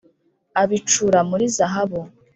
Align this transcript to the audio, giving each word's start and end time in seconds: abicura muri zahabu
abicura 0.61 1.19
muri 1.29 1.45
zahabu 1.57 1.99